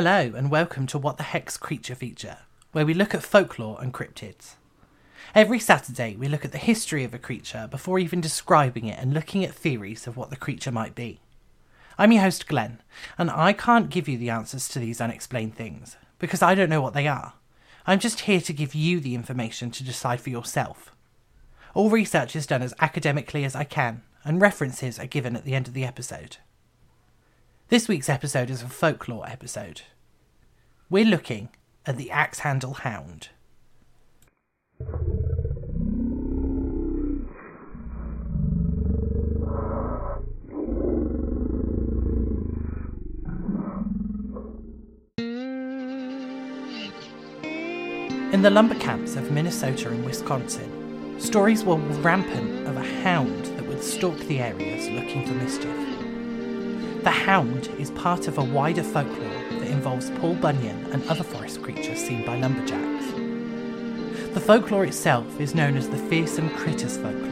Hello, 0.00 0.32
and 0.36 0.48
welcome 0.48 0.86
to 0.86 0.96
What 0.96 1.16
the 1.16 1.24
Heck's 1.24 1.56
Creature 1.56 1.96
feature, 1.96 2.38
where 2.70 2.86
we 2.86 2.94
look 2.94 3.16
at 3.16 3.24
folklore 3.24 3.82
and 3.82 3.92
cryptids. 3.92 4.54
Every 5.34 5.58
Saturday, 5.58 6.14
we 6.14 6.28
look 6.28 6.44
at 6.44 6.52
the 6.52 6.58
history 6.58 7.02
of 7.02 7.12
a 7.12 7.18
creature 7.18 7.66
before 7.68 7.98
even 7.98 8.20
describing 8.20 8.86
it 8.86 8.96
and 9.00 9.12
looking 9.12 9.44
at 9.44 9.52
theories 9.52 10.06
of 10.06 10.16
what 10.16 10.30
the 10.30 10.36
creature 10.36 10.70
might 10.70 10.94
be. 10.94 11.18
I'm 11.98 12.12
your 12.12 12.22
host, 12.22 12.46
Glen, 12.46 12.80
and 13.18 13.28
I 13.28 13.52
can't 13.52 13.90
give 13.90 14.06
you 14.06 14.16
the 14.16 14.30
answers 14.30 14.68
to 14.68 14.78
these 14.78 15.00
unexplained 15.00 15.56
things, 15.56 15.96
because 16.20 16.42
I 16.42 16.54
don't 16.54 16.70
know 16.70 16.80
what 16.80 16.94
they 16.94 17.08
are. 17.08 17.32
I'm 17.84 17.98
just 17.98 18.20
here 18.20 18.40
to 18.42 18.52
give 18.52 18.76
you 18.76 19.00
the 19.00 19.16
information 19.16 19.72
to 19.72 19.82
decide 19.82 20.20
for 20.20 20.30
yourself. 20.30 20.94
All 21.74 21.90
research 21.90 22.36
is 22.36 22.46
done 22.46 22.62
as 22.62 22.72
academically 22.78 23.44
as 23.44 23.56
I 23.56 23.64
can, 23.64 24.02
and 24.22 24.40
references 24.40 25.00
are 25.00 25.06
given 25.06 25.34
at 25.34 25.44
the 25.44 25.56
end 25.56 25.66
of 25.66 25.74
the 25.74 25.84
episode. 25.84 26.36
This 27.70 27.86
week's 27.86 28.08
episode 28.08 28.48
is 28.48 28.62
a 28.62 28.66
folklore 28.66 29.28
episode. 29.28 29.82
We're 30.88 31.04
looking 31.04 31.50
at 31.84 31.98
the 31.98 32.10
axe 32.10 32.38
handle 32.38 32.72
hound. 32.72 33.28
In 48.32 48.40
the 48.40 48.48
lumber 48.48 48.76
camps 48.76 49.16
of 49.16 49.30
Minnesota 49.30 49.90
and 49.90 50.06
Wisconsin, 50.06 51.20
stories 51.20 51.64
were 51.64 51.76
rampant 51.76 52.66
of 52.66 52.78
a 52.78 53.02
hound 53.02 53.44
that 53.44 53.66
would 53.66 53.84
stalk 53.84 54.16
the 54.20 54.40
areas 54.40 54.88
looking 54.88 55.26
for 55.26 55.34
mischief. 55.34 55.87
The 57.02 57.10
hound 57.10 57.68
is 57.78 57.92
part 57.92 58.26
of 58.26 58.38
a 58.38 58.44
wider 58.44 58.82
folklore 58.82 59.16
that 59.50 59.68
involves 59.68 60.10
Paul 60.18 60.34
Bunyan 60.34 60.92
and 60.92 61.08
other 61.08 61.22
forest 61.22 61.62
creatures 61.62 61.98
seen 61.98 62.26
by 62.26 62.36
lumberjacks. 62.36 63.06
The 64.34 64.40
folklore 64.40 64.84
itself 64.84 65.40
is 65.40 65.54
known 65.54 65.76
as 65.76 65.88
the 65.88 65.96
fearsome 65.96 66.50
critters 66.56 66.96
folklore. 66.96 67.22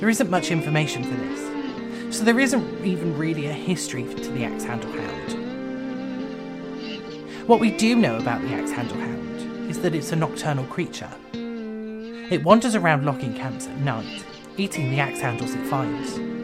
There 0.00 0.08
isn't 0.08 0.28
much 0.28 0.50
information 0.50 1.04
for 1.04 1.14
this, 1.14 2.16
so 2.16 2.24
there 2.24 2.40
isn't 2.40 2.84
even 2.84 3.16
really 3.16 3.46
a 3.46 3.52
history 3.52 4.02
to 4.02 4.30
the 4.32 4.44
axe 4.44 4.64
handle 4.64 4.90
hound. 4.90 5.38
What 7.48 7.60
we 7.60 7.70
do 7.70 7.94
know 7.94 8.18
about 8.18 8.42
the 8.42 8.54
axe 8.54 8.72
handle 8.72 8.98
hound 8.98 9.70
is 9.70 9.80
that 9.82 9.94
it's 9.94 10.10
a 10.10 10.16
nocturnal 10.16 10.64
creature. 10.66 11.10
It 11.32 12.42
wanders 12.42 12.74
around 12.74 13.06
logging 13.06 13.34
camps 13.34 13.68
at 13.68 13.78
night, 13.78 14.24
eating 14.56 14.90
the 14.90 14.98
axe 14.98 15.20
handles 15.20 15.54
it 15.54 15.64
finds. 15.66 16.41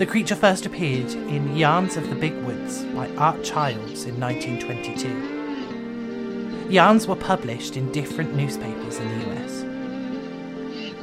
The 0.00 0.06
creature 0.06 0.34
first 0.34 0.64
appeared 0.64 1.12
in 1.12 1.56
Yarns 1.58 1.98
of 1.98 2.08
the 2.08 2.14
Big 2.14 2.32
Woods 2.42 2.84
by 2.84 3.14
Art 3.16 3.44
Childs 3.44 4.06
in 4.06 4.18
1922. 4.18 6.70
Yarns 6.70 7.06
were 7.06 7.16
published 7.16 7.76
in 7.76 7.92
different 7.92 8.34
newspapers 8.34 8.96
in 8.96 9.06
the 9.10 9.30
US. 9.30 9.62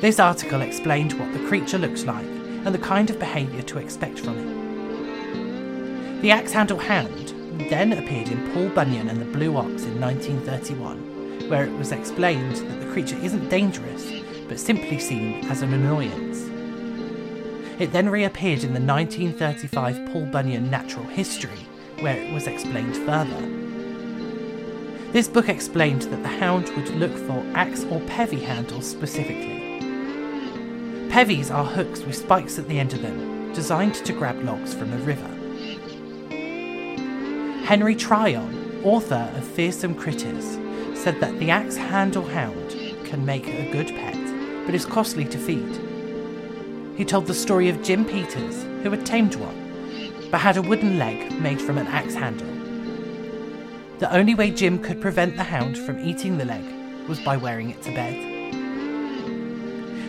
This 0.02 0.20
article 0.20 0.62
explained 0.62 1.14
what 1.14 1.32
the 1.32 1.48
creature 1.48 1.78
looks 1.78 2.06
like 2.06 2.26
and 2.26 2.74
the 2.74 2.80
kind 2.80 3.12
of 3.12 3.20
behaviour 3.20 3.62
to 3.62 3.78
expect 3.78 4.18
from 4.18 4.40
it. 4.40 6.22
The 6.24 6.32
axe 6.32 6.54
handle 6.54 6.80
hound 6.80 7.36
then 7.70 7.94
appeared 7.94 8.30
in 8.30 8.52
Paul 8.52 8.70
Bunyan 8.70 9.10
and 9.10 9.22
the 9.22 9.26
Blue 9.26 9.58
Ox 9.58 9.84
in 9.84 10.02
1931, 10.02 11.50
where 11.52 11.66
it 11.66 11.78
was 11.78 11.92
explained 11.92 12.56
that 12.56 12.80
the 12.80 12.92
creature 12.94 13.18
isn't 13.18 13.50
dangerous, 13.50 14.12
but 14.48 14.60
simply 14.60 14.98
seen 14.98 15.46
as 15.52 15.62
an 15.62 15.76
annoyance. 15.76 16.57
It 17.80 17.92
then 17.92 18.10
reappeared 18.10 18.64
in 18.64 18.74
the 18.74 18.80
1935 18.80 20.12
Paul 20.12 20.26
Bunyan 20.26 20.72
Natural 20.72 21.06
History, 21.06 21.68
where 22.00 22.18
it 22.18 22.34
was 22.34 22.48
explained 22.48 22.96
further. 22.98 23.40
This 25.12 25.28
book 25.28 25.48
explained 25.48 26.02
that 26.04 26.24
the 26.24 26.28
hound 26.40 26.70
would 26.76 26.90
look 26.96 27.16
for 27.16 27.46
axe 27.54 27.84
or 27.84 28.00
peavey 28.02 28.42
handles 28.42 28.90
specifically. 28.90 29.80
Peaveys 31.10 31.54
are 31.54 31.66
hooks 31.66 32.02
with 32.02 32.16
spikes 32.16 32.58
at 32.58 32.68
the 32.68 32.80
end 32.80 32.94
of 32.94 33.04
them, 33.04 33.54
designed 33.54 33.94
to 33.94 34.14
grab 34.14 34.42
logs 34.44 34.74
from 34.74 34.92
a 34.92 34.98
river. 34.98 35.28
Henry 37.64 37.96
Tryon, 37.96 38.82
author 38.84 39.32
of 39.36 39.44
Fearsome 39.44 39.94
Critters, 39.94 40.58
said 40.98 41.20
that 41.20 41.38
the 41.38 41.52
axe 41.52 41.78
handle 41.78 42.26
hound 42.26 42.72
can 43.06 43.24
make 43.24 43.48
a 43.48 43.72
good 43.72 43.90
pet, 43.90 44.66
but 44.66 44.74
is 44.74 44.86
costly 44.86 45.26
to 45.26 45.38
feed. 45.38 45.80
He 46.98 47.06
told 47.06 47.28
the 47.28 47.34
story 47.36 47.70
of 47.70 47.84
Jim 47.84 48.04
Peters, 48.04 48.64
who 48.82 48.90
had 48.90 49.06
tamed 49.06 49.36
one, 49.36 50.30
but 50.32 50.42
had 50.42 50.58
a 50.58 50.64
wooden 50.64 50.98
leg 50.98 51.40
made 51.40 51.62
from 51.62 51.78
an 51.78 51.86
axe 51.86 52.16
handle. 52.16 52.48
The 54.00 54.12
only 54.12 54.34
way 54.34 54.50
Jim 54.50 54.80
could 54.80 55.00
prevent 55.00 55.38
the 55.38 55.44
hound 55.44 55.78
from 55.78 56.00
eating 56.00 56.40
the 56.40 56.46
leg 56.46 56.66
was 57.08 57.20
by 57.20 57.38
wearing 57.38 57.70
it 57.70 57.84
to 57.84 57.92
bed. 57.94 58.16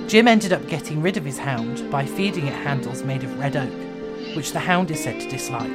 Jim 0.08 0.26
ended 0.26 0.54
up 0.54 0.66
getting 0.66 1.02
rid 1.02 1.18
of 1.18 1.26
his 1.26 1.38
hound 1.38 1.90
by 1.90 2.06
feeding 2.06 2.46
it 2.46 2.54
handles 2.54 3.02
made 3.02 3.22
of 3.22 3.38
red 3.38 3.54
oak, 3.54 4.34
which 4.34 4.52
the 4.52 4.58
hound 4.58 4.90
is 4.90 5.02
said 5.02 5.20
to 5.20 5.28
dislike. 5.28 5.70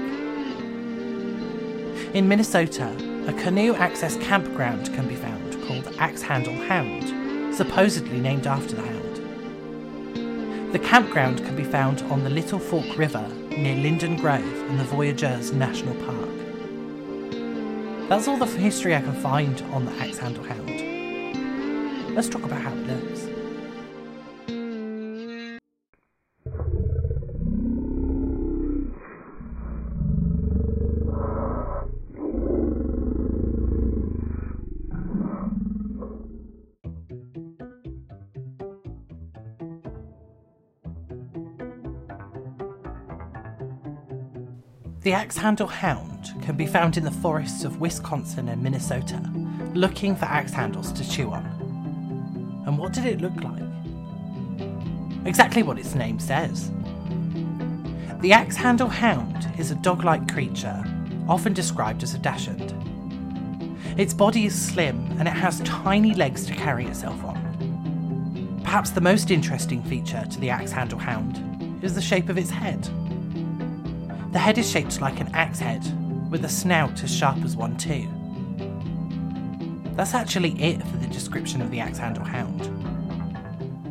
In 2.15 2.27
Minnesota, 2.27 2.87
a 3.27 3.33
canoe 3.33 3.75
access 3.75 4.17
campground 4.17 4.91
can 4.95 5.07
be 5.07 5.15
found 5.15 5.61
called 5.67 5.93
Axe 5.99 6.23
Handle 6.23 6.55
Hound, 6.65 7.55
supposedly 7.55 8.19
named 8.19 8.47
after 8.47 8.75
the 8.75 8.81
hound. 8.81 9.02
The 10.73 10.79
campground 10.79 11.37
can 11.45 11.55
be 11.55 11.63
found 11.63 12.01
on 12.11 12.23
the 12.23 12.31
Little 12.31 12.57
Fork 12.57 12.97
River 12.97 13.27
near 13.49 13.75
Linden 13.75 14.15
Grove 14.15 14.41
in 14.41 14.79
the 14.79 14.83
Voyageurs 14.83 15.51
National 15.51 15.93
Park. 16.03 16.29
That's 18.09 18.27
all 18.27 18.37
the 18.37 18.47
history 18.47 18.95
I 18.95 19.01
can 19.01 19.13
find 19.13 19.61
on 19.71 19.85
the 19.85 19.91
Axe 19.99 20.17
Handle 20.17 20.43
Hound. 20.43 22.15
Let's 22.15 22.27
talk 22.27 22.41
about 22.41 22.59
how 22.59 22.73
it 22.73 22.87
looks. 22.87 23.32
The 45.03 45.11
axe 45.11 45.35
handle 45.35 45.67
hound 45.67 46.33
can 46.43 46.55
be 46.55 46.65
found 46.65 46.95
in 46.95 47.03
the 47.03 47.11
forests 47.11 47.65
of 47.65 47.81
Wisconsin 47.81 48.47
and 48.47 48.63
Minnesota, 48.63 49.21
looking 49.73 50.15
for 50.15 50.23
axe 50.23 50.53
handles 50.53 50.93
to 50.93 51.09
chew 51.09 51.29
on. 51.29 52.63
And 52.65 52.77
what 52.77 52.93
did 52.93 53.05
it 53.05 53.19
look 53.19 53.35
like? 53.43 53.63
Exactly 55.25 55.61
what 55.61 55.77
its 55.77 55.93
name 55.93 56.21
says. 56.21 56.71
The 58.21 58.31
axe 58.31 58.55
handle 58.55 58.87
hound 58.87 59.51
is 59.57 59.71
a 59.71 59.75
dog 59.75 60.05
like 60.05 60.31
creature, 60.31 60.81
often 61.27 61.51
described 61.51 62.01
as 62.01 62.13
a 62.13 62.19
dachshund. 62.19 62.73
Its 63.99 64.13
body 64.13 64.45
is 64.45 64.55
slim 64.55 65.05
and 65.19 65.27
it 65.27 65.31
has 65.31 65.59
tiny 65.61 66.13
legs 66.13 66.45
to 66.45 66.53
carry 66.53 66.85
itself 66.85 67.21
on. 67.25 68.61
Perhaps 68.63 68.91
the 68.91 69.01
most 69.01 69.31
interesting 69.31 69.83
feature 69.83 70.25
to 70.31 70.39
the 70.39 70.49
axe 70.49 70.71
handle 70.71 70.97
hound 70.97 71.83
is 71.83 71.93
the 71.93 72.01
shape 72.01 72.29
of 72.29 72.37
its 72.37 72.49
head. 72.49 72.87
The 74.33 74.39
head 74.39 74.57
is 74.57 74.67
shaped 74.69 74.99
like 74.99 75.19
an 75.19 75.29
axe 75.35 75.59
head, 75.59 75.83
with 76.31 76.43
a 76.43 76.49
snout 76.49 77.03
as 77.03 77.15
sharp 77.15 77.37
as 77.45 77.55
one 77.55 77.77
too. 77.77 78.07
That's 79.95 80.15
actually 80.15 80.59
it 80.59 80.81
for 80.87 80.97
the 80.97 81.05
description 81.05 81.61
of 81.61 81.69
the 81.69 81.79
axe 81.79 81.99
handle 81.99 82.25
hound. 82.25 82.67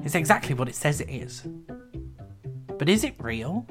It's 0.05 0.17
exactly 0.17 0.56
what 0.56 0.69
it 0.69 0.75
says 0.75 1.00
it 1.00 1.09
is. 1.09 1.47
But 2.77 2.89
is 2.89 3.05
it 3.05 3.15
real? 3.19 3.65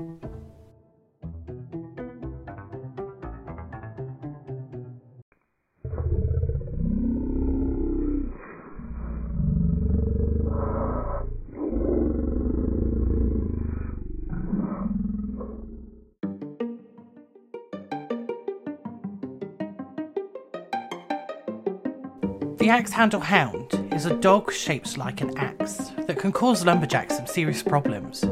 The 22.61 22.69
axe 22.69 22.91
handle 22.91 23.21
hound 23.21 23.89
is 23.91 24.05
a 24.05 24.15
dog 24.15 24.53
shaped 24.53 24.95
like 24.95 25.21
an 25.21 25.35
axe 25.35 25.77
that 26.05 26.19
can 26.19 26.31
cause 26.31 26.63
lumberjacks 26.63 27.17
some 27.17 27.25
serious 27.25 27.63
problems. 27.63 28.23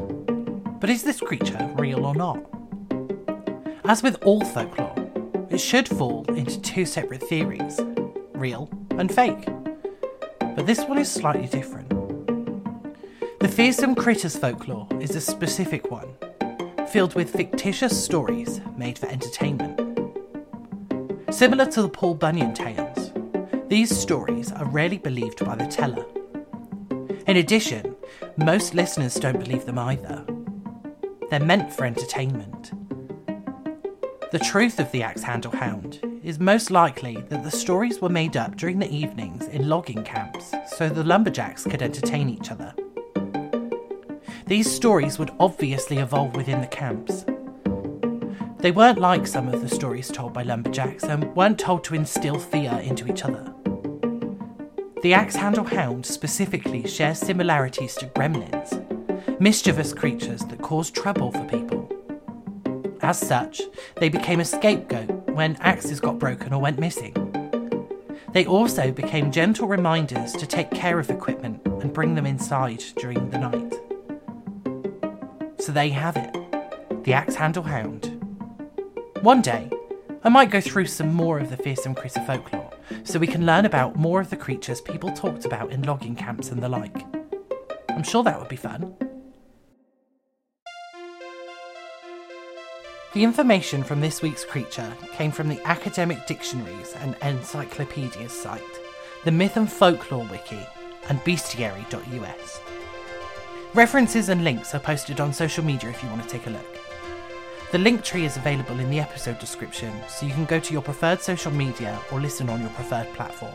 But 0.79 0.91
is 0.91 1.01
this 1.01 1.19
creature 1.19 1.67
real 1.73 2.05
or 2.05 2.13
not? 2.13 2.39
As 3.85 4.03
with 4.03 4.21
all 4.23 4.41
folklore, 4.41 4.93
it 5.49 5.57
should 5.57 5.87
fall 5.87 6.25
into 6.35 6.61
two 6.61 6.85
separate 6.85 7.23
theories 7.23 7.81
real 8.35 8.69
and 8.91 9.11
fake. 9.11 9.47
But 10.39 10.67
this 10.67 10.85
one 10.85 10.99
is 10.99 11.11
slightly 11.11 11.47
different. 11.47 11.89
The 13.39 13.47
fearsome 13.47 13.95
critters 13.95 14.37
folklore 14.37 14.87
is 15.01 15.15
a 15.15 15.21
specific 15.21 15.89
one, 15.89 16.13
filled 16.89 17.15
with 17.15 17.33
fictitious 17.33 17.99
stories 17.99 18.61
made 18.77 18.99
for 18.99 19.07
entertainment. 19.07 19.79
Similar 21.31 21.65
to 21.71 21.81
the 21.81 21.89
Paul 21.89 22.13
Bunyan 22.13 22.53
tales, 22.53 22.88
these 23.69 23.95
stories 23.95 24.51
are 24.51 24.65
rarely 24.65 24.97
believed 24.97 25.45
by 25.45 25.55
the 25.55 25.67
teller. 25.67 26.05
In 27.27 27.37
addition, 27.37 27.95
most 28.35 28.73
listeners 28.73 29.15
don't 29.15 29.39
believe 29.39 29.65
them 29.65 29.77
either. 29.77 30.25
They're 31.29 31.39
meant 31.39 31.71
for 31.71 31.85
entertainment. 31.85 32.71
The 34.31 34.39
truth 34.39 34.79
of 34.79 34.91
the 34.91 35.03
axe 35.03 35.21
handle 35.21 35.51
hound 35.51 35.99
is 36.23 36.39
most 36.39 36.71
likely 36.71 37.17
that 37.29 37.43
the 37.43 37.51
stories 37.51 38.01
were 38.01 38.09
made 38.09 38.35
up 38.35 38.57
during 38.57 38.79
the 38.79 38.91
evenings 38.91 39.45
in 39.47 39.69
logging 39.69 40.03
camps 40.03 40.51
so 40.75 40.89
the 40.89 41.03
lumberjacks 41.03 41.63
could 41.63 41.83
entertain 41.83 42.27
each 42.27 42.49
other. 42.49 42.73
These 44.47 44.71
stories 44.71 45.19
would 45.19 45.31
obviously 45.39 45.97
evolve 45.97 46.35
within 46.35 46.61
the 46.61 46.67
camps, 46.67 47.23
they 48.59 48.71
weren't 48.71 48.99
like 48.99 49.25
some 49.25 49.47
of 49.47 49.61
the 49.61 49.69
stories 49.69 50.09
told 50.09 50.33
by 50.33 50.43
lumberjacks 50.43 51.05
and 51.05 51.33
weren't 51.33 51.57
told 51.57 51.85
to 51.85 51.95
instill 51.95 52.37
fear 52.37 52.73
into 52.83 53.09
each 53.09 53.23
other. 53.23 53.53
The 55.01 55.13
axe 55.13 55.35
handle 55.35 55.63
hound 55.63 56.05
specifically 56.05 56.85
shares 56.85 57.19
similarities 57.19 57.95
to 57.95 58.07
gremlins, 58.07 59.39
mischievous 59.39 59.93
creatures 59.93 60.41
that 60.41 60.61
cause 60.61 60.91
trouble 60.91 61.31
for 61.31 61.45
people. 61.45 61.89
As 63.01 63.17
such, 63.17 63.61
they 63.95 64.09
became 64.09 64.41
a 64.41 64.45
scapegoat 64.45 65.09
when 65.29 65.55
axes 65.61 66.01
got 66.01 66.19
broken 66.19 66.51
or 66.51 66.59
went 66.59 66.79
missing. 66.79 67.13
They 68.33 68.45
also 68.45 68.91
became 68.91 69.31
gentle 69.31 69.69
reminders 69.69 70.33
to 70.33 70.45
take 70.45 70.69
care 70.71 70.99
of 70.99 71.09
equipment 71.09 71.65
and 71.65 71.93
bring 71.93 72.15
them 72.15 72.25
inside 72.25 72.83
during 72.97 73.29
the 73.29 73.39
night. 73.39 73.73
So 75.61 75.71
there 75.71 75.85
you 75.85 75.93
have 75.93 76.17
it 76.17 76.35
the 77.05 77.13
axe 77.13 77.35
handle 77.35 77.63
hound. 77.63 78.21
One 79.21 79.41
day, 79.41 79.69
I 80.25 80.29
might 80.29 80.51
go 80.51 80.59
through 80.59 80.87
some 80.87 81.13
more 81.13 81.39
of 81.39 81.49
the 81.49 81.57
fearsome 81.57 81.95
critter 81.95 82.19
folklore 82.25 82.68
so 83.03 83.19
we 83.19 83.27
can 83.27 83.45
learn 83.45 83.65
about 83.65 83.95
more 83.95 84.19
of 84.19 84.29
the 84.29 84.37
creatures 84.37 84.81
people 84.81 85.11
talked 85.11 85.45
about 85.45 85.71
in 85.71 85.83
logging 85.83 86.15
camps 86.15 86.49
and 86.51 86.61
the 86.61 86.69
like. 86.69 87.05
I'm 87.89 88.03
sure 88.03 88.23
that 88.23 88.39
would 88.39 88.49
be 88.49 88.55
fun. 88.55 88.95
The 93.13 93.23
information 93.23 93.83
from 93.83 94.01
this 94.01 94.21
week's 94.21 94.45
creature 94.45 94.93
came 95.13 95.31
from 95.31 95.49
the 95.49 95.59
Academic 95.65 96.27
Dictionaries 96.27 96.93
and 96.99 97.15
Encyclopedias 97.23 98.31
site, 98.31 98.61
the 99.25 99.31
Myth 99.31 99.57
and 99.57 99.69
Folklore 99.69 100.27
Wiki, 100.31 100.65
and 101.09 101.19
bestiary.us. 101.21 102.61
References 103.73 104.29
and 104.29 104.43
links 104.43 104.75
are 104.75 104.79
posted 104.79 105.19
on 105.19 105.33
social 105.33 105.65
media 105.65 105.89
if 105.89 106.03
you 106.03 106.09
want 106.09 106.21
to 106.21 106.29
take 106.29 106.45
a 106.45 106.51
look. 106.51 106.88
The 107.71 107.77
link 107.77 108.03
tree 108.03 108.25
is 108.25 108.35
available 108.35 108.79
in 108.79 108.89
the 108.89 108.99
episode 108.99 109.37
description, 109.37 109.93
so 110.07 110.25
you 110.25 110.33
can 110.33 110.45
go 110.45 110.59
to 110.59 110.73
your 110.73 110.81
preferred 110.81 111.21
social 111.21 111.51
media 111.51 112.01
or 112.11 112.19
listen 112.19 112.49
on 112.49 112.61
your 112.61 112.71
preferred 112.71 113.13
platform. 113.13 113.53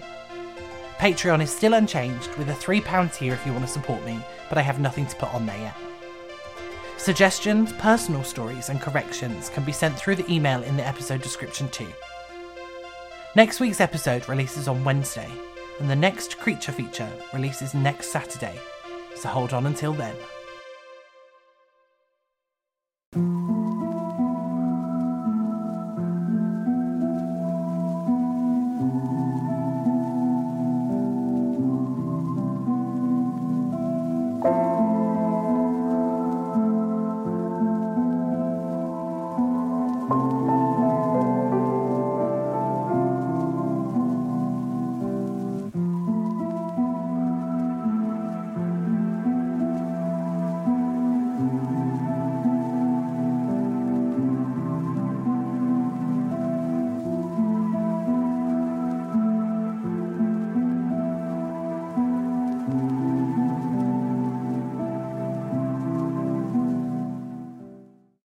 Patreon 0.98 1.42
is 1.42 1.50
still 1.50 1.74
unchanged, 1.74 2.32
with 2.36 2.48
a 2.48 2.52
£3 2.52 3.12
tier 3.12 3.32
if 3.32 3.44
you 3.44 3.52
want 3.52 3.66
to 3.66 3.70
support 3.70 4.04
me, 4.04 4.20
but 4.48 4.56
I 4.56 4.62
have 4.62 4.78
nothing 4.78 5.06
to 5.06 5.16
put 5.16 5.34
on 5.34 5.46
there 5.46 5.58
yet. 5.58 5.74
Suggestions, 6.96 7.72
personal 7.72 8.22
stories, 8.22 8.68
and 8.68 8.80
corrections 8.80 9.48
can 9.48 9.64
be 9.64 9.72
sent 9.72 9.96
through 9.96 10.14
the 10.14 10.32
email 10.32 10.62
in 10.62 10.76
the 10.76 10.86
episode 10.86 11.20
description 11.20 11.68
too. 11.70 11.92
Next 13.34 13.58
week's 13.58 13.80
episode 13.80 14.28
releases 14.28 14.68
on 14.68 14.84
Wednesday, 14.84 15.30
and 15.80 15.90
the 15.90 15.96
next 15.96 16.38
creature 16.38 16.70
feature 16.70 17.10
releases 17.32 17.74
next 17.74 18.12
Saturday, 18.12 18.60
so 19.16 19.28
hold 19.28 19.52
on 19.52 19.66
until 19.66 19.92
then. 19.92 20.14